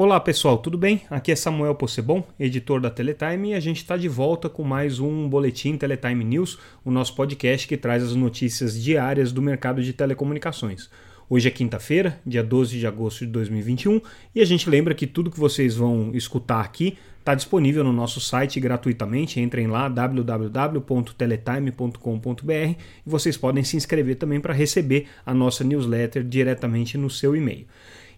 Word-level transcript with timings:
Olá 0.00 0.20
pessoal, 0.20 0.58
tudo 0.58 0.78
bem? 0.78 1.02
Aqui 1.10 1.32
é 1.32 1.34
Samuel 1.34 1.74
Possebon, 1.74 2.22
editor 2.38 2.80
da 2.80 2.88
Teletime, 2.88 3.50
e 3.50 3.54
a 3.54 3.58
gente 3.58 3.78
está 3.78 3.96
de 3.96 4.08
volta 4.08 4.48
com 4.48 4.62
mais 4.62 5.00
um 5.00 5.28
Boletim 5.28 5.76
Teletime 5.76 6.22
News, 6.22 6.56
o 6.84 6.90
nosso 6.92 7.16
podcast 7.16 7.66
que 7.66 7.76
traz 7.76 8.04
as 8.04 8.14
notícias 8.14 8.80
diárias 8.80 9.32
do 9.32 9.42
mercado 9.42 9.82
de 9.82 9.92
telecomunicações. 9.92 10.88
Hoje 11.28 11.48
é 11.48 11.50
quinta-feira, 11.50 12.20
dia 12.24 12.44
12 12.44 12.78
de 12.78 12.86
agosto 12.86 13.26
de 13.26 13.32
2021, 13.32 14.00
e 14.36 14.40
a 14.40 14.44
gente 14.44 14.70
lembra 14.70 14.94
que 14.94 15.04
tudo 15.04 15.32
que 15.32 15.40
vocês 15.40 15.74
vão 15.74 16.12
escutar 16.14 16.60
aqui 16.60 16.96
está 17.18 17.34
disponível 17.34 17.82
no 17.82 17.92
nosso 17.92 18.20
site 18.20 18.60
gratuitamente. 18.60 19.40
Entrem 19.40 19.66
lá 19.66 19.88
www.teletime.com.br 19.88 22.52
e 22.52 22.76
vocês 23.04 23.36
podem 23.36 23.64
se 23.64 23.76
inscrever 23.76 24.14
também 24.14 24.40
para 24.40 24.54
receber 24.54 25.08
a 25.26 25.34
nossa 25.34 25.64
newsletter 25.64 26.22
diretamente 26.22 26.96
no 26.96 27.10
seu 27.10 27.34
e-mail. 27.34 27.66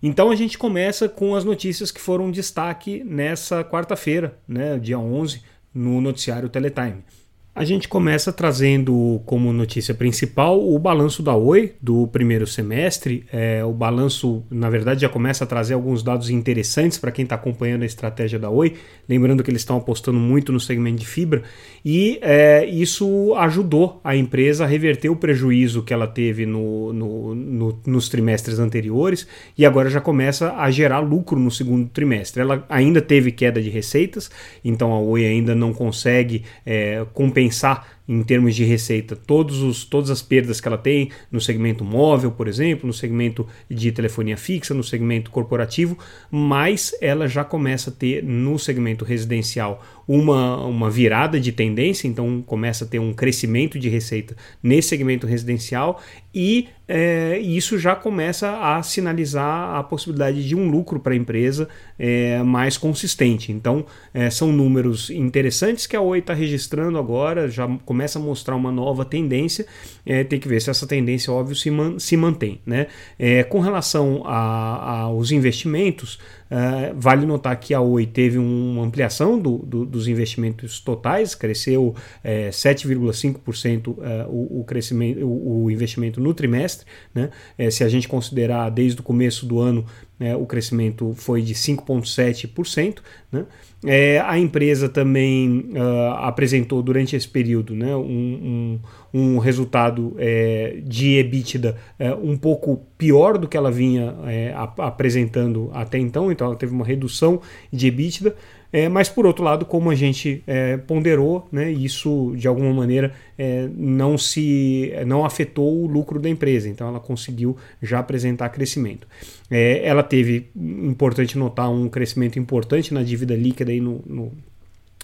Então 0.02 0.30
a 0.30 0.36
gente 0.36 0.56
começa 0.56 1.09
com 1.09 1.34
as 1.34 1.45
notícias 1.45 1.90
que 1.90 2.00
foram 2.00 2.30
destaque 2.30 3.04
nessa 3.04 3.62
quarta-feira, 3.62 4.38
né, 4.48 4.78
dia 4.78 4.98
11, 4.98 5.42
no 5.74 6.00
noticiário 6.00 6.48
Teletime. 6.48 7.04
A 7.52 7.64
gente 7.64 7.88
começa 7.88 8.32
trazendo 8.32 9.20
como 9.27 9.52
notícia 9.52 9.92
principal 9.92 10.72
o 10.72 10.78
balanço 10.78 11.20
da 11.20 11.34
Oi 11.34 11.73
do 11.82 12.06
primeiro 12.06 12.46
semestre. 12.46 13.24
É, 13.32 13.64
o 13.64 13.73
balanço, 13.73 14.45
na 14.48 14.70
verdade, 14.70 15.00
já 15.00 15.09
começa 15.09 15.42
a 15.42 15.46
trazer 15.46 15.74
alguns 15.74 16.00
dados 16.00 16.30
interessantes 16.30 16.96
para 16.96 17.10
quem 17.10 17.24
está 17.24 17.34
acompanhando 17.34 17.82
a 17.82 17.86
estratégia 17.86 18.38
da 18.38 18.48
Oi. 18.48 18.74
Lembrando 19.09 19.42
que 19.42 19.50
eles 19.50 19.62
estão 19.62 19.76
apostando 19.76 20.16
muito 20.16 20.52
no 20.52 20.60
segmento 20.60 21.00
de 21.00 21.06
fibra 21.06 21.42
e 21.84 22.20
é, 22.23 22.64
isso 22.66 23.34
ajudou 23.34 24.01
a 24.04 24.14
empresa 24.14 24.62
a 24.62 24.66
reverter 24.68 25.09
o 25.09 25.16
prejuízo 25.16 25.82
que 25.82 25.92
ela 25.92 26.06
teve 26.06 26.46
no, 26.46 26.92
no, 26.92 27.34
no, 27.34 27.80
nos 27.84 28.09
trimestres 28.09 28.60
anteriores 28.60 29.26
e 29.59 29.66
agora 29.66 29.90
já 29.90 30.01
começa 30.01 30.54
a 30.54 30.71
gerar 30.71 31.01
lucro 31.01 31.38
no 31.38 31.51
segundo 31.51 31.88
trimestre. 31.88 32.43
Ela 32.43 32.65
ainda 32.68 33.02
teve 33.02 33.32
queda 33.32 33.60
de 33.60 33.71
receitas, 33.71 34.30
então 34.65 34.93
a 34.93 35.01
Oi 35.01 35.26
ainda 35.26 35.52
não 35.52 35.74
consegue 35.74 36.45
é, 36.65 37.04
compensar 37.12 37.40
pensar 37.41 37.83
em 38.10 38.24
termos 38.24 38.56
de 38.56 38.64
receita 38.64 39.14
todos 39.14 39.62
os, 39.62 39.84
todas 39.84 40.10
as 40.10 40.20
perdas 40.20 40.60
que 40.60 40.66
ela 40.66 40.76
tem 40.76 41.10
no 41.30 41.40
segmento 41.40 41.84
móvel, 41.84 42.32
por 42.32 42.48
exemplo, 42.48 42.84
no 42.84 42.92
segmento 42.92 43.46
de 43.70 43.92
telefonia 43.92 44.36
fixa, 44.36 44.74
no 44.74 44.82
segmento 44.82 45.30
corporativo, 45.30 45.96
mas 46.28 46.92
ela 47.00 47.28
já 47.28 47.44
começa 47.44 47.90
a 47.90 47.92
ter 47.92 48.24
no 48.24 48.58
segmento 48.58 49.04
residencial 49.04 49.84
uma, 50.08 50.56
uma 50.66 50.90
virada 50.90 51.38
de 51.38 51.52
tendência, 51.52 52.08
então 52.08 52.42
começa 52.44 52.84
a 52.84 52.88
ter 52.88 52.98
um 52.98 53.12
crescimento 53.12 53.78
de 53.78 53.88
receita 53.88 54.36
nesse 54.60 54.88
segmento 54.88 55.24
residencial 55.24 56.02
e 56.34 56.66
é, 56.92 57.38
isso 57.38 57.78
já 57.78 57.94
começa 57.94 58.58
a 58.58 58.82
sinalizar 58.82 59.76
a 59.76 59.82
possibilidade 59.84 60.46
de 60.46 60.56
um 60.56 60.68
lucro 60.68 60.98
para 60.98 61.12
a 61.12 61.16
empresa 61.16 61.68
é, 61.96 62.42
mais 62.42 62.76
consistente. 62.76 63.52
Então, 63.52 63.86
é, 64.12 64.28
são 64.28 64.53
números 64.53 65.08
interessantes 65.10 65.86
que 65.86 65.94
a 65.94 66.00
Oi 66.00 66.19
está 66.19 66.34
registrando 66.34 66.98
agora, 66.98 67.48
já 67.48 67.69
começa 67.84 68.00
a 68.04 68.20
mostrar 68.20 68.56
uma 68.56 68.70
nova 68.70 69.04
tendência. 69.04 69.66
É, 70.04 70.25
tem 70.25 70.38
que 70.38 70.48
ver 70.48 70.60
se 70.60 70.70
essa 70.70 70.87
tendência, 70.87 71.32
óbvio, 71.32 71.54
se, 71.54 71.70
man 71.70 71.98
se 71.98 72.16
mantém. 72.16 72.60
Né? 72.65 72.87
É, 73.19 73.43
com 73.44 73.60
relação 73.60 74.22
aos 74.26 75.31
investimentos, 75.31 76.19
Uh, 76.50 76.93
vale 76.97 77.25
notar 77.25 77.54
que 77.60 77.72
a 77.72 77.81
Oi 77.81 78.04
teve 78.04 78.37
uma 78.37 78.82
ampliação 78.82 79.38
do, 79.38 79.59
do, 79.59 79.87
dos 79.87 80.09
investimentos 80.09 80.81
totais, 80.81 81.32
cresceu 81.32 81.94
é, 82.25 82.48
7,5% 82.50 83.87
uh, 83.87 83.94
o, 84.28 84.60
o, 84.60 84.65
crescimento, 84.65 85.25
o, 85.25 85.62
o, 85.62 85.71
investimento 85.71 86.21
no 86.21 86.34
trimestre. 86.34 86.84
Né? 87.15 87.31
É, 87.56 87.71
se 87.71 87.84
a 87.84 87.88
gente 87.88 88.09
considerar 88.09 88.69
desde 88.69 89.00
o 89.00 89.04
começo 89.04 89.47
do 89.47 89.60
ano, 89.60 89.87
né, 90.21 90.37
o 90.37 90.44
crescimento 90.44 91.15
foi 91.16 91.41
de 91.41 91.54
5,7%. 91.54 92.99
Né? 93.32 93.47
É, 93.87 94.21
a 94.21 94.39
empresa 94.39 94.87
também 94.87 95.71
uh, 95.72 96.11
apresentou 96.19 96.83
durante 96.83 97.17
esse 97.17 97.27
período 97.27 97.75
né, 97.75 97.97
um, 97.97 98.78
um, 99.15 99.21
um 99.21 99.39
resultado 99.39 100.15
é, 100.19 100.78
de 100.84 101.17
EBITDA 101.17 101.75
é, 101.99 102.12
um 102.12 102.37
pouco 102.37 102.83
pior 102.99 103.39
do 103.39 103.49
que 103.49 103.56
ela 103.56 103.71
vinha 103.71 104.15
é, 104.27 104.53
ap 104.55 104.78
apresentando 104.81 105.71
até 105.72 105.99
então, 105.99 106.31
então 106.31 106.49
ela 106.49 106.56
teve 106.56 106.75
uma 106.75 106.84
redução 106.84 107.41
de 107.73 107.87
EBITDA. 107.87 108.37
É, 108.72 108.88
mas 108.88 109.08
por 109.08 109.26
outro 109.26 109.42
lado, 109.42 109.64
como 109.66 109.91
a 109.91 109.94
gente 109.94 110.42
é, 110.47 110.76
ponderou, 110.76 111.48
né, 111.50 111.70
isso 111.70 112.32
de 112.36 112.47
alguma 112.47 112.72
maneira 112.72 113.12
é, 113.36 113.69
não 113.75 114.16
se 114.16 114.92
não 115.06 115.25
afetou 115.25 115.82
o 115.82 115.86
lucro 115.86 116.20
da 116.20 116.28
empresa, 116.28 116.69
então 116.69 116.86
ela 116.86 117.00
conseguiu 117.00 117.56
já 117.82 117.98
apresentar 117.98 118.48
crescimento. 118.50 119.08
É, 119.50 119.84
ela 119.84 120.03
teve, 120.03 120.50
importante 120.54 121.36
notar, 121.36 121.70
um 121.70 121.88
crescimento 121.88 122.38
importante 122.38 122.94
na 122.94 123.03
dívida 123.03 123.34
líquida 123.34 123.72
aí 123.72 123.81
no, 123.81 124.03
no 124.06 124.32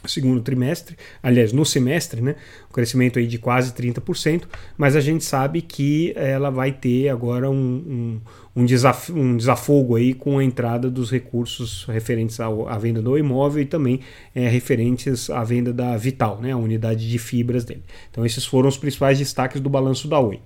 segundo 0.09 0.41
trimestre, 0.41 0.97
aliás, 1.23 1.53
no 1.53 1.65
semestre, 1.65 2.21
né? 2.21 2.37
Crescimento 2.73 3.19
aí 3.19 3.27
de 3.27 3.39
quase 3.39 3.73
30%, 3.73 4.45
mas 4.77 4.95
a 4.97 5.01
gente 5.01 5.25
sabe 5.25 5.63
que 5.63 6.13
ela 6.17 6.51
vai 6.51 6.73
ter 6.73 7.09
agora 7.09 7.51
um, 7.51 7.55
um, 7.57 8.21
um, 8.63 8.67
desaf 8.67 9.13
um 9.13 9.37
desafogo 9.37 9.97
aí 9.97 10.13
com 10.13 10.39
a 10.39 10.45
entrada 10.45 10.91
dos 10.91 11.11
recursos 11.11 11.85
referentes 11.85 12.39
ao, 12.39 12.69
à 12.69 12.77
venda 12.79 13.01
do 13.01 13.17
imóvel 13.17 13.63
e 13.63 13.67
também 13.67 14.01
é, 14.35 14.49
referentes 14.49 15.31
à 15.31 15.43
venda 15.43 15.73
da 15.73 15.97
Vital, 15.97 16.41
né? 16.41 16.53
A 16.53 16.57
unidade 16.57 17.09
de 17.09 17.19
fibras 17.19 17.65
dele. 17.65 17.83
Então 18.11 18.25
esses 18.25 18.45
foram 18.45 18.69
os 18.69 18.77
principais 18.77 19.19
destaques 19.19 19.61
do 19.61 19.71
balanço 19.71 20.09
da 20.09 20.21
Oi. 20.21 20.41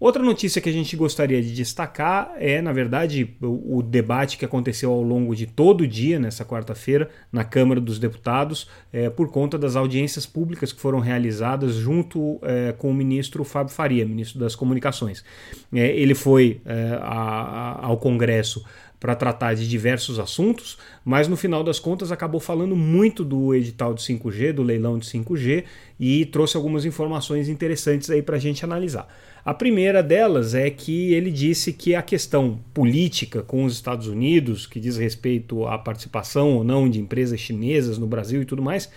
Outra 0.00 0.22
notícia 0.22 0.62
que 0.62 0.68
a 0.70 0.72
gente 0.72 0.96
gostaria 0.96 1.42
de 1.42 1.52
destacar 1.52 2.32
é, 2.38 2.62
na 2.62 2.72
verdade, 2.72 3.36
o, 3.42 3.82
debate 3.82 4.38
que 4.38 4.46
aconteceu 4.46 4.90
ao 4.90 5.02
longo 5.02 5.36
de 5.36 5.46
todo 5.46 5.82
o 5.82 5.86
dia, 5.86 6.18
nessa 6.18 6.42
quarta-feira, 6.42 7.10
na 7.30 7.44
Câmara 7.44 7.78
dos 7.78 7.98
Deputados, 7.98 8.66
é, 8.90 9.10
por 9.10 9.30
conta 9.30 9.58
das 9.58 9.76
audiências 9.76 10.24
públicas 10.24 10.72
que 10.72 10.80
foram 10.80 11.00
realizadas 11.00 11.74
junto 11.74 12.38
é, 12.42 12.72
com 12.72 12.90
o 12.90 12.94
ministro 12.94 13.44
Fábio 13.44 13.74
Faria, 13.74 14.06
ministro 14.06 14.40
das 14.40 14.56
Comunicações. 14.56 15.22
É, 15.70 15.94
ele 15.94 16.14
foi 16.14 16.62
é, 16.64 16.98
a, 17.02 17.79
ao 17.90 17.98
Congresso 17.98 18.64
para 19.00 19.14
tratar 19.14 19.54
de 19.54 19.66
diversos 19.66 20.18
assuntos, 20.18 20.76
mas 21.02 21.26
no 21.26 21.36
final 21.36 21.64
das 21.64 21.80
contas 21.80 22.12
acabou 22.12 22.38
falando 22.38 22.76
muito 22.76 23.24
do 23.24 23.54
edital 23.54 23.94
de 23.94 24.02
5G, 24.02 24.52
do 24.52 24.62
leilão 24.62 24.98
de 24.98 25.06
5G, 25.06 25.64
e 25.98 26.26
trouxe 26.26 26.56
algumas 26.56 26.84
informações 26.84 27.48
interessantes 27.48 28.10
aí 28.10 28.20
para 28.20 28.36
a 28.36 28.38
gente 28.38 28.62
analisar. 28.62 29.08
A 29.42 29.54
primeira 29.54 30.02
delas 30.02 30.54
é 30.54 30.68
que 30.68 31.14
ele 31.14 31.30
disse 31.30 31.72
que 31.72 31.94
a 31.94 32.02
questão 32.02 32.60
política 32.74 33.42
com 33.42 33.64
os 33.64 33.72
Estados 33.72 34.06
Unidos, 34.06 34.66
que 34.66 34.78
diz 34.78 34.98
respeito 34.98 35.66
à 35.66 35.78
participação 35.78 36.56
ou 36.56 36.62
não 36.62 36.88
de 36.88 37.00
empresas 37.00 37.40
chinesas 37.40 37.96
no 37.96 38.06
Brasil 38.06 38.42
e 38.42 38.44
tudo 38.44 38.60
mais, 38.60 38.90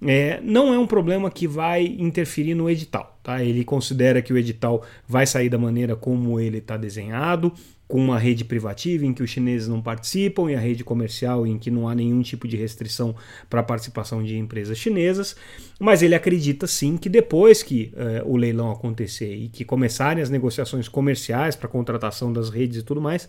é, 0.00 0.40
não 0.42 0.72
é 0.72 0.78
um 0.78 0.86
problema 0.86 1.30
que 1.30 1.46
vai 1.46 1.84
interferir 1.84 2.54
no 2.54 2.70
edital. 2.70 3.11
Tá? 3.22 3.42
Ele 3.42 3.64
considera 3.64 4.20
que 4.20 4.32
o 4.32 4.38
edital 4.38 4.82
vai 5.06 5.26
sair 5.26 5.48
da 5.48 5.58
maneira 5.58 5.94
como 5.94 6.40
ele 6.40 6.58
está 6.58 6.76
desenhado, 6.76 7.52
com 7.92 7.98
uma 7.98 8.18
rede 8.18 8.42
privativa 8.42 9.04
em 9.04 9.12
que 9.12 9.22
os 9.22 9.28
chineses 9.28 9.68
não 9.68 9.82
participam 9.82 10.50
e 10.50 10.54
a 10.54 10.58
rede 10.58 10.82
comercial 10.82 11.46
em 11.46 11.58
que 11.58 11.70
não 11.70 11.86
há 11.86 11.94
nenhum 11.94 12.22
tipo 12.22 12.48
de 12.48 12.56
restrição 12.56 13.14
para 13.50 13.60
a 13.60 13.62
participação 13.62 14.22
de 14.22 14.38
empresas 14.38 14.78
chinesas, 14.78 15.36
mas 15.78 16.02
ele 16.02 16.14
acredita 16.14 16.66
sim 16.66 16.96
que 16.96 17.10
depois 17.10 17.62
que 17.62 17.92
uh, 17.92 18.32
o 18.32 18.34
leilão 18.34 18.70
acontecer 18.70 19.34
e 19.34 19.48
que 19.50 19.62
começarem 19.62 20.22
as 20.22 20.30
negociações 20.30 20.88
comerciais 20.88 21.54
para 21.54 21.68
contratação 21.68 22.32
das 22.32 22.48
redes 22.48 22.78
e 22.78 22.82
tudo 22.82 22.98
mais, 22.98 23.28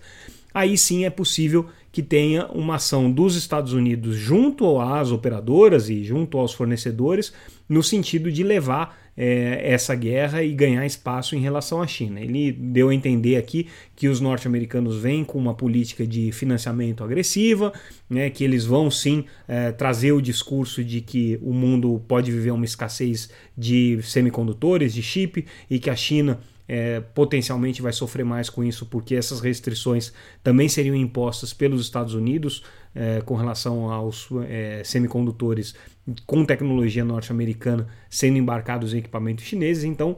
aí 0.53 0.77
sim 0.77 1.03
é 1.03 1.09
possível 1.09 1.65
que 1.91 2.01
tenha 2.01 2.47
uma 2.47 2.75
ação 2.75 3.11
dos 3.11 3.35
Estados 3.35 3.73
Unidos 3.73 4.15
junto 4.15 4.79
às 4.79 5.11
operadoras 5.11 5.89
e 5.89 6.05
junto 6.05 6.37
aos 6.37 6.53
fornecedores 6.53 7.33
no 7.67 7.83
sentido 7.83 8.31
de 8.31 8.43
levar 8.43 9.02
é, 9.15 9.61
essa 9.63 9.95
guerra 9.95 10.43
e 10.43 10.53
ganhar 10.53 10.85
espaço 10.85 11.35
em 11.35 11.39
relação 11.39 11.81
à 11.81 11.87
China. 11.87 12.19
Ele 12.19 12.51
deu 12.51 12.89
a 12.89 12.95
entender 12.95 13.37
aqui 13.37 13.67
que 13.95 14.07
os 14.07 14.19
norte-americanos 14.19 14.97
vêm 14.97 15.23
com 15.23 15.37
uma 15.37 15.53
política 15.53 16.05
de 16.05 16.31
financiamento 16.31 17.03
agressiva, 17.03 17.71
né, 18.09 18.29
que 18.29 18.43
eles 18.43 18.65
vão 18.65 18.89
sim 18.89 19.25
é, 19.47 19.71
trazer 19.71 20.11
o 20.11 20.21
discurso 20.21 20.83
de 20.83 21.01
que 21.01 21.39
o 21.41 21.53
mundo 21.53 22.01
pode 22.07 22.31
viver 22.31 22.51
uma 22.51 22.65
escassez 22.65 23.29
de 23.57 23.99
semicondutores, 24.03 24.93
de 24.93 25.01
chip, 25.01 25.45
e 25.69 25.79
que 25.79 25.89
a 25.89 25.95
China 25.95 26.39
é, 26.67 26.99
potencialmente 26.99 27.81
vai 27.81 27.91
sofrer 27.91 28.23
mais 28.23 28.49
com 28.49 28.63
isso, 28.63 28.85
porque 28.85 29.15
essas 29.15 29.41
restrições 29.41 30.13
também 30.43 30.69
seriam 30.69 30.95
impostas 30.95 31.53
pelos 31.53 31.81
Estados 31.81 32.13
Unidos 32.13 32.63
é, 32.95 33.21
com 33.21 33.35
relação 33.35 33.91
aos 33.91 34.29
é, 34.47 34.81
semicondutores 34.83 35.75
com 36.25 36.45
tecnologia 36.45 37.03
norte-americana 37.03 37.87
sendo 38.09 38.37
embarcados 38.37 38.93
em 38.93 38.97
equipamentos 38.97 39.45
chineses. 39.45 39.83
Então, 39.83 40.15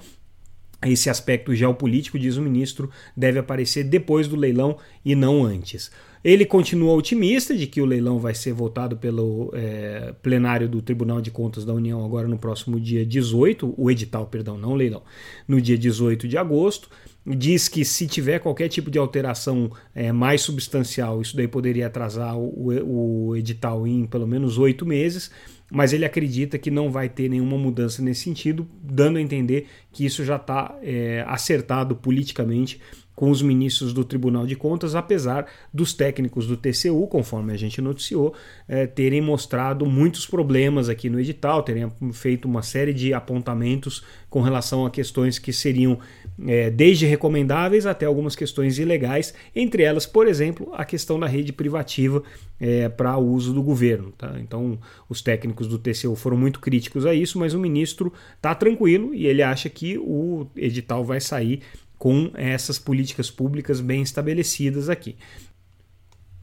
esse 0.84 1.10
aspecto 1.10 1.54
geopolítico, 1.56 2.20
diz 2.20 2.38
o 2.38 2.42
ministro, 2.42 2.90
deve 3.16 3.40
aparecer 3.40 3.84
depois 3.84 4.28
do 4.28 4.36
leilão 4.36 4.78
e 5.04 5.16
não 5.16 5.44
antes. 5.44 5.92
Ele 6.26 6.44
continua 6.44 6.96
otimista 6.96 7.56
de 7.56 7.68
que 7.68 7.80
o 7.80 7.86
leilão 7.86 8.18
vai 8.18 8.34
ser 8.34 8.52
votado 8.52 8.98
pelo 8.98 9.52
é, 9.54 10.12
plenário 10.24 10.68
do 10.68 10.82
Tribunal 10.82 11.22
de 11.22 11.30
Contas 11.30 11.64
da 11.64 11.72
União 11.72 12.04
agora 12.04 12.28
no 12.28 12.36
próximo 12.36 12.80
dia 12.80 13.06
18, 13.06 13.76
o 13.78 13.92
edital, 13.92 14.26
perdão, 14.26 14.58
não 14.58 14.74
leilão, 14.74 15.04
no 15.48 15.62
dia 15.62 15.78
18 15.78 16.28
de 16.28 16.36
agosto. 16.36 16.90
Diz 17.24 17.68
que 17.68 17.86
se 17.86 18.08
tiver 18.08 18.40
qualquer 18.40 18.70
tipo 18.70 18.90
de 18.90 18.98
alteração 18.98 19.72
é, 19.94 20.12
mais 20.12 20.42
substancial, 20.42 21.22
isso 21.22 21.38
daí 21.38 21.48
poderia 21.48 21.86
atrasar 21.86 22.36
o, 22.36 23.30
o 23.30 23.36
edital 23.36 23.86
em 23.86 24.08
pelo 24.08 24.28
menos 24.28 24.58
oito 24.58 24.84
meses 24.84 25.30
mas 25.72 25.94
ele 25.94 26.06
acredita 26.06 26.60
que 26.60 26.70
não 26.70 26.92
vai 26.92 27.10
ter 27.10 27.28
nenhuma 27.28 27.58
mudança 27.58 28.02
nesse 28.02 28.22
sentido, 28.22 28.68
dando 28.84 29.18
a 29.18 29.22
entender 29.22 29.68
que 29.92 30.06
isso 30.06 30.24
já 30.24 30.36
está 30.36 30.78
é, 30.84 31.26
acertado 31.28 31.96
politicamente 31.96 32.80
com 33.16 33.30
os 33.30 33.42
ministros 33.42 33.94
do 33.94 34.04
Tribunal 34.04 34.46
de 34.46 34.56
Contas, 34.56 34.94
apesar 34.94 35.48
dos 35.74 35.94
técnicos 35.94 36.46
do 36.46 36.58
TCU, 36.58 37.08
conforme 37.08 37.54
a 37.54 37.58
gente 37.58 37.82
noticiou, 37.82 38.34
é, 38.68 38.86
terem 38.86 39.22
mostrado 39.22 39.86
muitos 39.86 40.26
problemas 40.26 40.90
aqui 40.90 41.10
no 41.10 41.20
edital, 41.20 41.64
terem 41.64 41.92
feito 42.12 42.46
uma 42.46 42.62
série 42.62 42.94
de 42.94 43.14
apontamentos 43.14 44.04
com 44.30 44.42
relação 44.42 44.86
a 44.86 44.92
questões 44.92 45.40
que 45.40 45.54
seriam 45.54 45.98
é, 46.46 46.70
desde 46.70 47.06
recomendáveis 47.06 47.86
até 47.86 48.06
algumas 48.06 48.36
questões 48.36 48.78
ilegais, 48.78 49.34
entre 49.56 49.84
elas, 49.84 50.06
por 50.06 50.28
exemplo, 50.28 50.70
a 50.74 50.84
questão 50.84 51.18
da 51.18 51.28
rede 51.28 51.54
privativa 51.54 52.22
é, 52.60 52.90
para 52.90 53.18
uso 53.18 53.54
do 53.54 53.64
governo. 53.64 54.12
Tá? 54.18 54.36
Então, 54.40 54.78
os 55.08 55.22
técnicos 55.22 55.68
do 55.68 55.78
TCU 55.78 56.16
foram 56.16 56.36
muito 56.36 56.60
críticos 56.60 57.06
a 57.06 57.14
isso, 57.14 57.40
mas 57.40 57.54
o 57.54 57.60
ministro 57.60 58.12
está 58.36 58.54
tranquilo 58.54 59.14
e 59.14 59.26
ele 59.26 59.42
acha 59.42 59.70
que 59.70 59.98
o 59.98 60.48
edital 60.56 61.04
vai 61.04 61.22
sair 61.22 61.62
com 61.98 62.32
essas 62.36 62.78
políticas 62.78 63.30
públicas 63.32 63.80
bem 63.82 64.02
estabelecidas 64.02 64.90
aqui. 64.90 65.16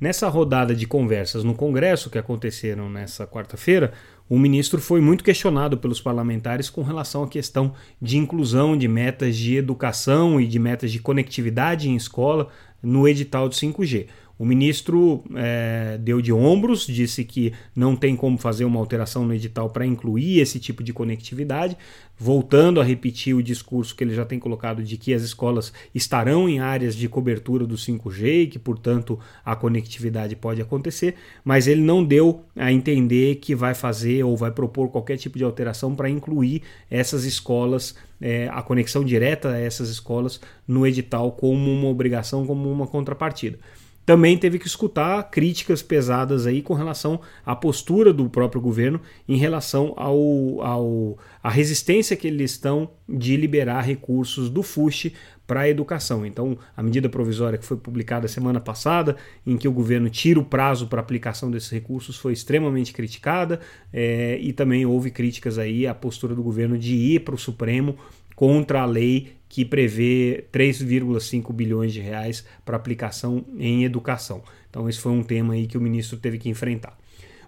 Nessa 0.02 0.28
rodada 0.28 0.75
de 0.75 0.84
conversas 0.84 1.44
no 1.44 1.54
Congresso 1.54 2.10
que 2.10 2.19
aconteceram 2.19 2.90
nessa 2.90 3.25
quarta-feira, 3.25 3.93
o 4.28 4.37
ministro 4.37 4.81
foi 4.81 5.00
muito 5.00 5.22
questionado 5.22 5.78
pelos 5.78 6.00
parlamentares 6.00 6.69
com 6.69 6.82
relação 6.82 7.22
à 7.22 7.28
questão 7.28 7.72
de 8.00 8.19
inclusão 8.19 8.76
de 8.76 8.88
metas 8.88 9.37
de 9.37 9.56
educação 9.56 10.40
e 10.40 10.46
de 10.49 10.58
metas 10.58 10.90
de 10.90 10.99
conectividade 10.99 11.88
em 11.88 11.94
escola 11.94 12.48
no 12.82 13.06
edital 13.06 13.48
de 13.48 13.55
5G. 13.55 14.08
O 14.42 14.44
ministro 14.44 15.22
é, 15.36 15.96
deu 15.98 16.20
de 16.20 16.32
ombros, 16.32 16.84
disse 16.84 17.24
que 17.24 17.52
não 17.76 17.94
tem 17.94 18.16
como 18.16 18.36
fazer 18.36 18.64
uma 18.64 18.80
alteração 18.80 19.24
no 19.24 19.32
edital 19.32 19.70
para 19.70 19.86
incluir 19.86 20.40
esse 20.40 20.58
tipo 20.58 20.82
de 20.82 20.92
conectividade, 20.92 21.78
voltando 22.18 22.80
a 22.80 22.84
repetir 22.84 23.36
o 23.36 23.42
discurso 23.42 23.94
que 23.94 24.02
ele 24.02 24.12
já 24.12 24.24
tem 24.24 24.40
colocado 24.40 24.82
de 24.82 24.96
que 24.96 25.14
as 25.14 25.22
escolas 25.22 25.72
estarão 25.94 26.48
em 26.48 26.58
áreas 26.58 26.96
de 26.96 27.08
cobertura 27.08 27.64
do 27.64 27.76
5G 27.76 28.42
e 28.42 28.46
que, 28.48 28.58
portanto, 28.58 29.16
a 29.44 29.54
conectividade 29.54 30.34
pode 30.34 30.60
acontecer, 30.60 31.14
mas 31.44 31.68
ele 31.68 31.80
não 31.80 32.02
deu 32.02 32.44
a 32.56 32.72
entender 32.72 33.36
que 33.36 33.54
vai 33.54 33.74
fazer 33.74 34.24
ou 34.24 34.36
vai 34.36 34.50
propor 34.50 34.88
qualquer 34.88 35.18
tipo 35.18 35.38
de 35.38 35.44
alteração 35.44 35.94
para 35.94 36.10
incluir 36.10 36.62
essas 36.90 37.22
escolas, 37.22 37.94
é, 38.20 38.48
a 38.50 38.60
conexão 38.60 39.04
direta 39.04 39.50
a 39.50 39.60
essas 39.60 39.88
escolas 39.88 40.40
no 40.66 40.84
edital 40.84 41.30
como 41.30 41.70
uma 41.70 41.86
obrigação, 41.86 42.44
como 42.44 42.68
uma 42.72 42.88
contrapartida 42.88 43.56
também 44.04 44.37
teve 44.37 44.58
que 44.58 44.66
escutar 44.66 45.22
críticas 45.31 45.82
pesadas 45.82 46.46
aí 46.46 46.60
com 46.60 46.75
relação 46.75 47.20
à 47.46 47.54
postura 47.54 48.12
do 48.12 48.28
próprio 48.28 48.60
governo 48.60 49.00
em 49.28 49.37
relação 49.37 49.94
ao, 49.96 50.60
ao 50.60 51.19
a 51.43 51.50
resistência 51.50 52.16
que 52.16 52.26
eles 52.26 52.52
estão 52.52 52.90
de 53.08 53.37
liberar 53.37 53.82
recursos 53.82 54.49
do 54.49 54.62
FUST 54.62 55.12
para 55.46 55.60
a 55.60 55.69
educação. 55.69 56.25
Então, 56.25 56.56
a 56.76 56.82
medida 56.82 57.08
provisória 57.08 57.58
que 57.58 57.64
foi 57.64 57.76
publicada 57.76 58.26
semana 58.26 58.60
passada, 58.60 59.16
em 59.46 59.56
que 59.56 59.69
o 59.69 59.72
governo 59.72 60.08
tira 60.08 60.40
o 60.40 60.44
prazo 60.44 60.87
para 60.87 61.00
aplicação 61.00 61.50
desses 61.50 61.70
recursos, 61.70 62.16
foi 62.16 62.32
extremamente 62.32 62.93
criticada 62.93 63.60
é, 63.93 64.38
e 64.40 64.52
também 64.52 64.87
houve 64.87 65.10
críticas 65.10 65.58
aí 65.58 65.87
à 65.87 65.94
postura 65.94 66.34
do 66.34 66.43
governo 66.43 66.78
de 66.78 66.94
ir 66.94 67.20
para 67.20 67.34
o 67.34 67.38
Supremo 67.38 67.96
contra 68.34 68.82
a 68.82 68.87
lei 68.87 69.32
que 69.49 69.64
prevê 69.64 70.46
3,5 70.52 71.52
bilhões 71.52 71.93
de 71.93 72.00
reais 72.00 72.44
para 72.64 72.76
aplicação 72.76 73.44
em 73.58 73.84
educação. 73.84 74.43
Então 74.70 74.88
esse 74.88 74.99
foi 74.99 75.12
um 75.12 75.23
tema 75.23 75.55
aí 75.55 75.67
que 75.67 75.76
o 75.76 75.81
ministro 75.81 76.17
teve 76.17 76.38
que 76.38 76.49
enfrentar. 76.49 76.96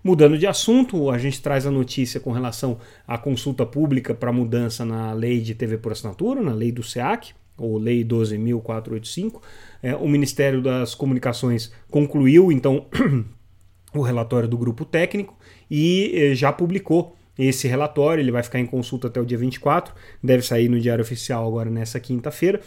Mudando 0.02 0.36
de 0.36 0.46
assunto, 0.46 1.08
a 1.08 1.16
gente 1.16 1.40
traz 1.40 1.66
a 1.66 1.70
notícia 1.70 2.20
com 2.20 2.30
relação 2.30 2.78
à 3.08 3.16
consulta 3.16 3.64
pública 3.64 4.14
para 4.14 4.30
mudança 4.30 4.84
na 4.84 5.14
lei 5.14 5.40
de 5.40 5.54
TV 5.54 5.78
por 5.78 5.92
assinatura, 5.92 6.42
na 6.42 6.52
lei 6.52 6.70
do 6.70 6.82
SEAC, 6.82 7.32
ou 7.56 7.78
Lei 7.78 8.04
12.485. 8.04 9.40
É, 9.82 9.94
o 9.96 10.08
Ministério 10.08 10.60
das 10.60 10.94
Comunicações 10.94 11.72
concluiu, 11.90 12.50
então, 12.50 12.86
o 13.94 14.02
relatório 14.02 14.48
do 14.48 14.58
grupo 14.58 14.84
técnico 14.84 15.38
e 15.70 16.12
eh, 16.14 16.34
já 16.34 16.52
publicou 16.52 17.16
esse 17.38 17.68
relatório. 17.68 18.22
Ele 18.22 18.32
vai 18.32 18.42
ficar 18.42 18.58
em 18.58 18.66
consulta 18.66 19.08
até 19.08 19.20
o 19.20 19.24
dia 19.24 19.38
24, 19.38 19.94
deve 20.22 20.42
sair 20.44 20.68
no 20.68 20.80
Diário 20.80 21.02
Oficial 21.02 21.46
agora 21.46 21.70
nessa 21.70 21.98
quinta-feira. 22.00 22.60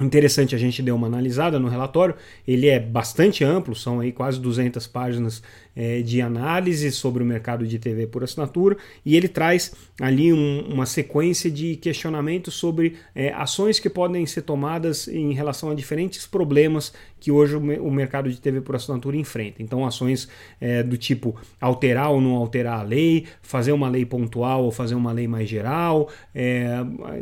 Interessante 0.00 0.54
a 0.54 0.58
gente 0.58 0.82
deu 0.82 0.96
uma 0.96 1.06
analisada 1.06 1.58
no 1.58 1.68
relatório, 1.68 2.14
ele 2.48 2.68
é 2.68 2.80
bastante 2.80 3.44
amplo, 3.44 3.74
são 3.74 4.00
aí 4.00 4.10
quase 4.12 4.40
200 4.40 4.86
páginas 4.86 5.42
é, 5.76 6.00
de 6.00 6.22
análise 6.22 6.90
sobre 6.90 7.22
o 7.22 7.26
mercado 7.26 7.66
de 7.66 7.78
TV 7.78 8.06
por 8.06 8.24
assinatura 8.24 8.78
e 9.04 9.14
ele 9.14 9.28
traz 9.28 9.74
ali 10.00 10.32
um, 10.32 10.60
uma 10.72 10.86
sequência 10.86 11.50
de 11.50 11.76
questionamentos 11.76 12.54
sobre 12.54 12.96
é, 13.14 13.30
ações 13.34 13.78
que 13.78 13.90
podem 13.90 14.24
ser 14.24 14.42
tomadas 14.42 15.06
em 15.06 15.34
relação 15.34 15.70
a 15.70 15.74
diferentes 15.74 16.26
problemas 16.26 16.94
que 17.20 17.30
hoje 17.30 17.54
o, 17.54 17.90
mercado 17.90 18.30
de 18.30 18.40
TV 18.40 18.60
por 18.60 18.74
assinatura 18.74 19.16
enfrenta. 19.16 19.62
Então, 19.62 19.84
ações 19.84 20.28
é, 20.60 20.82
do 20.82 20.96
tipo 20.96 21.36
alterar 21.60 22.10
ou 22.10 22.20
não 22.20 22.34
alterar 22.34 22.80
a 22.80 22.82
lei, 22.82 23.26
fazer 23.42 23.72
uma 23.72 23.88
lei 23.88 24.06
pontual 24.06 24.64
ou 24.64 24.72
fazer 24.72 24.94
uma 24.94 25.12
lei 25.12 25.28
mais 25.28 25.48
geral, 25.48 26.08
é, 26.34 26.70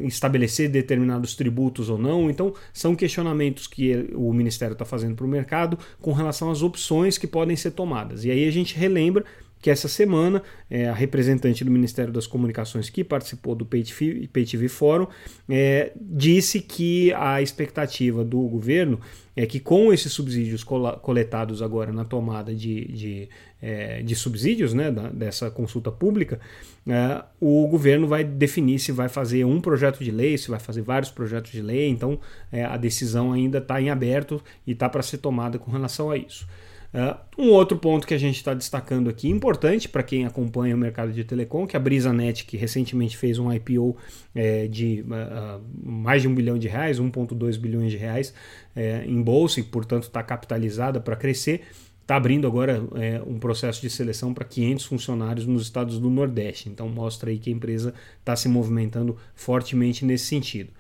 estabelecer 0.03 0.69
determinados 0.69 1.35
tributos 1.35 1.91
ou 1.91 1.99
não. 1.99 2.31
Então, 2.31 2.55
são 2.73 2.95
questionamentos 2.95 3.67
que 3.67 4.09
o 4.15 4.33
Ministério 4.33 4.73
está 4.73 4.85
fazendo 4.85 5.17
para 5.17 5.27
o 5.27 5.29
mercado 5.29 5.79
com 6.01 6.13
relação 6.13 6.51
às 6.51 6.63
opções 6.63 7.19
que 7.19 7.27
podem 7.27 7.57
ser 7.57 7.73
tomadas. 7.73 8.25
E 8.25 8.31
aí 8.31 8.47
a 8.47 8.51
gente 8.53 8.77
relembra 8.77 9.25
que 9.61 9.71
essa 9.71 9.89
semana 9.89 10.43
é, 10.71 10.89
a 10.89 10.95
representante 10.95 11.65
do 11.65 11.71
Ministério 11.71 12.13
das 12.13 12.27
Comunicações 12.27 12.89
que 12.89 13.03
participou 13.03 13.55
do 13.55 13.67
PayTV, 13.67 14.69
Fórum 14.69 15.07
é, 15.49 15.93
disse 16.01 16.61
que 16.61 17.13
a 17.15 17.43
expectativa 17.43 18.25
do 18.25 18.41
governo 18.43 19.01
é 19.39 19.47
que 19.47 19.61
com 19.61 19.93
esses 19.93 20.13
subsídios 20.13 20.65
coletados 20.65 21.63
agora 21.63 21.93
na 21.93 22.05
tomada 22.05 22.53
de, 22.53 22.85
de, 22.87 23.29
é, 23.63 24.03
de 24.03 24.17
subsídios 24.17 24.75
né, 24.75 24.91
da, 24.91 25.11
dessa 25.11 25.49
consulta 25.49 25.93
pública, 25.93 26.41
é, 26.85 27.23
o 27.41 27.69
governo 27.69 28.09
vai 28.09 28.25
definir 28.25 28.81
se 28.81 28.91
vai 28.91 29.09
fazer 29.09 29.45
um 29.45 29.61
projeto 29.61 30.03
de 30.03 30.11
lei, 30.11 30.37
se 30.37 30.51
vai 30.51 30.59
fazer 30.59 30.83
vários 30.83 31.13
projetos 31.13 31.53
de 31.53 31.63
lei, 31.63 31.89
então 31.89 32.19
é, 32.51 32.65
a 32.65 32.77
decisão 32.77 33.33
ainda 33.33 33.59
está 33.59 33.81
em 33.81 33.91
aberto 33.91 34.43
e 34.67 34.73
está 34.73 34.89
para 34.89 35.05
ser 35.05 35.19
tomada 35.19 35.57
com 35.57 35.71
relação 35.71 36.11
a 36.11 36.17
isso. 36.17 36.45
Uh, 36.93 37.43
um 37.43 37.51
outro 37.51 37.77
ponto 37.77 38.07
que 38.07 38.15
a 38.15 38.19
gente 38.19 38.37
está 38.37 38.55
destacando 38.55 39.11
aqui, 39.11 39.29
importante 39.29 39.89
para 39.89 40.03
quem 40.03 40.25
acompanha 40.25 40.75
o 40.75 40.79
mercado 40.79 41.13
de 41.13 41.23
telecom, 41.23 41.67
que 41.67 41.77
a 41.77 41.81
BrisaNet, 41.81 42.47
que 42.47 42.57
recentemente 42.57 43.17
fez 43.17 43.39
um 43.39 43.53
IPO 43.53 43.95
é, 44.35 44.67
de 44.67 45.03
uh, 45.03 45.63
mais 45.83 46.23
de 46.23 46.29
um 46.29 46.35
bilhão 46.35 46.59
de 46.59 46.67
reais, 46.67 46.99
1,2 46.99 47.59
bilhões 47.59 47.91
de 47.91 47.99
reais 47.99 48.33
é, 48.75 49.05
em 49.07 49.21
bolsa 49.21 49.61
e, 49.61 49.63
portanto, 49.63 50.05
está 50.05 50.23
capitalizada 50.23 50.99
para 50.99 51.15
crescer, 51.15 51.63
está 52.01 52.17
abrindo 52.17 52.47
agora 52.47 52.83
é, 52.95 53.21
um 53.27 53.39
processo 53.39 53.83
de 53.83 53.91
seleção 53.91 54.33
para 54.33 54.47
500 54.47 54.87
funcionários 54.87 55.47
nos 55.47 55.61
estados 55.61 55.99
do 55.99 56.09
Nordeste. 56.09 56.71
Então, 56.71 56.89
mostra 56.89 57.29
aí 57.29 57.39
que 57.39 57.51
a 57.51 57.53
empresa 57.53 57.93
está 58.19 58.35
se 58.35 58.49
movimentando 58.49 59.15
fortemente 59.35 60.07
nesse 60.07 60.25
sentido. 60.25 60.71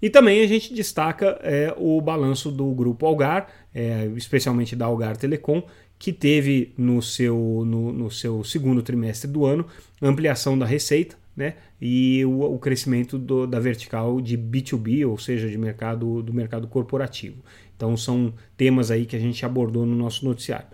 E 0.00 0.08
também 0.08 0.42
a 0.42 0.46
gente 0.46 0.72
destaca 0.72 1.38
é, 1.42 1.74
o 1.76 2.00
balanço 2.00 2.50
do 2.50 2.70
grupo 2.72 3.04
Algar, 3.04 3.48
é, 3.74 4.06
especialmente 4.16 4.76
da 4.76 4.86
Algar 4.86 5.16
Telecom, 5.16 5.62
que 5.98 6.12
teve 6.12 6.72
no 6.78 7.02
seu, 7.02 7.64
no, 7.66 7.92
no, 7.92 8.10
seu 8.10 8.44
segundo 8.44 8.82
trimestre 8.82 9.28
do 9.28 9.44
ano 9.44 9.66
ampliação 10.00 10.56
da 10.56 10.64
receita 10.64 11.16
né, 11.36 11.54
e 11.80 12.24
o, 12.24 12.40
o 12.42 12.58
crescimento 12.58 13.18
do, 13.18 13.46
da 13.46 13.58
vertical 13.58 14.20
de 14.20 14.38
B2B, 14.38 15.08
ou 15.08 15.18
seja, 15.18 15.48
de 15.48 15.58
mercado, 15.58 16.22
do 16.22 16.32
mercado 16.32 16.68
corporativo. 16.68 17.42
Então 17.76 17.96
são 17.96 18.32
temas 18.56 18.90
aí 18.90 19.06
que 19.06 19.16
a 19.16 19.20
gente 19.20 19.44
abordou 19.44 19.84
no 19.84 19.94
nosso 19.94 20.24
noticiário. 20.24 20.66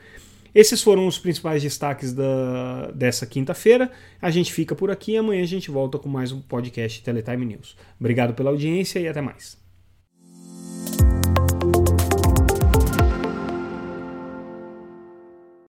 Esses 0.55 0.81
foram 0.83 1.07
os 1.07 1.19
principais 1.19 1.63
destaques 1.63 2.13
da, 2.13 2.91
dessa 2.93 3.27
quinta-feira. 3.27 3.91
A 4.23 4.31
gente 4.31 4.53
fica 4.53 4.75
por 4.75 4.91
aqui 4.91 5.13
e 5.13 5.17
amanhã 5.17 5.43
a 5.43 5.47
gente 5.47 5.71
volta 5.71 5.99
com 5.99 6.09
mais 6.09 6.31
um 6.31 6.41
podcast 6.41 7.03
Teletime 7.03 7.45
News. 7.45 7.77
Obrigado 7.99 8.35
pela 8.35 8.51
audiência 8.51 9.01
e 9.01 9.09
até 9.09 9.21
mais. 9.21 9.64